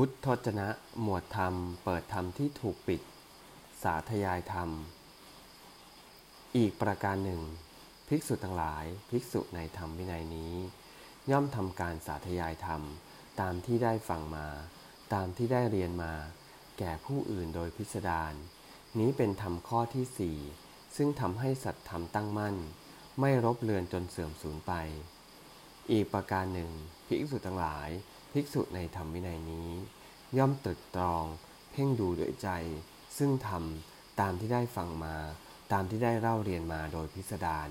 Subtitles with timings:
[0.00, 0.68] พุทธจนะ
[1.00, 3.00] หมวดธรรม เปิดธรรมที่ถูกปิด
[3.82, 4.70] สาธยายธรรม
[6.56, 7.42] อีกประการหนึ่ง
[8.08, 10.54] ภิกษุทั้งหลาย ภิกษุในธรรมวินัยนี้
[11.30, 12.82] ย่อมทำการสาธยายธรรม
[13.40, 14.46] ตามที่ได้ฟังมา
[15.14, 16.12] ตามที่ได้เรียนมา
[16.78, 18.34] แก่ผู้อื่นโดยพิสดาร
[18.98, 20.38] นี้เป็นธรรมข้อที่สี่
[20.96, 22.56] ซึ่งทำให้สัตธรรมตั้งมั่น
[23.20, 24.72] ไม่รบเลือนจนเสื่อมสูญไป
[25.90, 26.70] อีกประการหนึ่ง
[27.06, 27.90] ภิกษุทั้งหลาย
[28.38, 29.70] ภิกษุในธรรมวินัยนี้
[30.38, 31.24] ย่อมตรึกตรอง
[31.72, 32.48] เพ่งดูด้วยใจ
[33.18, 35.16] ซึ่งทำตามที่ได้ฟังมา
[35.72, 37.68] ตามที่ได้เล่าเรียนมาโดยพิสดาร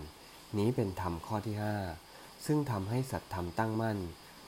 [0.58, 1.76] นี้เป็นธรรมข้อที่ห้า
[2.46, 3.98] ซึ่งทำให้สัตธรรมตั้งมั่น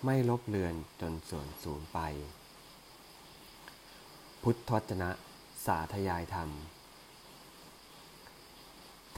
[0.06, 2.00] ไม่ลบเลือนจนส่วนสูญไป
[4.44, 5.10] พุทธวจนะ
[5.66, 6.50] สาธยายธรรม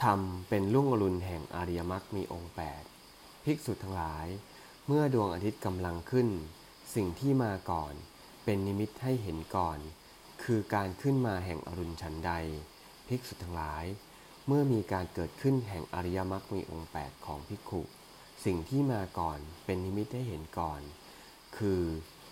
[0.02, 2.52] ธรรมเป็นลุ่งอรุณแห่งอริยมรรคมีองค์
[2.96, 4.26] 8 ภิกษุทั้งหลาย
[4.86, 6.30] เมื่อดวงอาทิตย์กำลังขึ้น
[6.94, 7.94] สิ่งที่มาก่อน
[8.44, 9.78] เป็นนิมิตให้เห็นก่อน
[10.42, 12.32] คือการขึ้นมาแห่งอรุณชันใด
[13.08, 13.84] ภิกษุทั้งหลาย
[14.46, 17.82] เมื่อมีการเกิดขึ้นแห่งอริยมรรคมีองค์ 8 ของภิกขุ
[18.44, 20.80] สิ่งที่มาก่อนเป็นนิมิตให้เห็นก่อน
[21.58, 21.82] คือ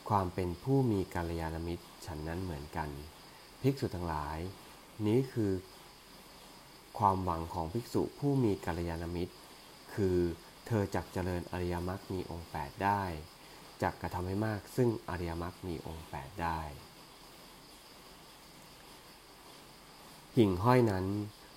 [0.09, 2.89] ความเป็นผู้มีกาลยานมิตรฉันนั้นเหมือนกัน
[3.63, 4.39] ภิกษุทั้งหลาย
[5.07, 5.53] นี้คือ
[6.99, 9.35] ความหวังของภิกษุผู้มีกาลยานมิตร
[9.95, 10.17] คือ
[10.67, 13.03] เธอจักเจริญอริยมรรคมีองค์ 8 ได้
[13.83, 16.61] จักกระทำให้มาก ซึ่งอริยมรรคมีองค์ 8 ได้
[20.37, 21.07] หิ่งห้อยนั้น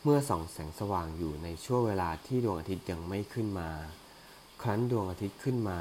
[0.03, 3.69] เมื่อส่องแสงสว่างอยู่ในช่วงเวลาที่ดวงอาทิตย์ยังไม่ขึ้นมา
[4.61, 5.79] ครั้นดวงอาทิตย์ขึ้นมา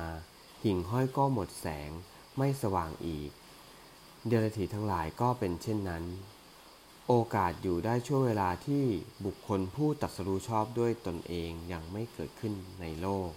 [0.65, 1.91] หิ่งห้อยก็หมดแสง
[2.37, 3.31] ไม่สว่างอีก
[4.27, 6.05] เดรัจฉีทั้งหลายก็เป็นเช่นนั้น
[7.09, 8.85] โอกาสอยู่ได้ช่วงเวลาที่
[9.25, 13.31] บุคคลผู้ตัดสรู้ชอบด้วยตนเองยังไม่เกิดขึ้นในโลก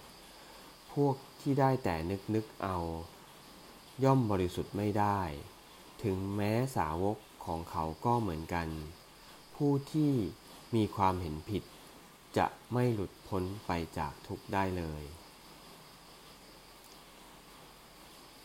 [0.94, 2.78] พวกที่ได้แต่นึกนึกเอา
[4.04, 5.20] ย่อมบริสุทธิ์ไม่ได้
[6.02, 8.68] ถึงแม้สาวกของเขาก็เหมือนกัน
[9.54, 10.12] ผู้ที่
[10.74, 11.62] มีความเห็นผิด
[12.36, 15.02] จะไม่หลุดพ้นไปจากทุกได้เลย